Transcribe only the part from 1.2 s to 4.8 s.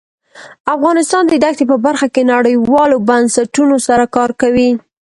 د دښتې په برخه کې نړیوالو بنسټونو سره کار کوي.